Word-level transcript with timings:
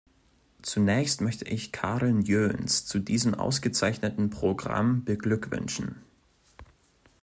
Zunächst 0.63 1.21
möchte 1.21 1.45
ich 1.45 1.71
Karin 1.71 2.23
Jöns 2.23 2.87
zu 2.87 2.97
diesem 2.97 3.35
ausgezeichneten 3.35 4.31
Programm 4.31 5.03
beglückwünschen. 5.03 6.01